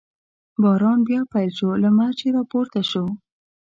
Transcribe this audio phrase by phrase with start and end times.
[0.61, 3.05] باران بیا پیل شو، لمر چې را پورته شو.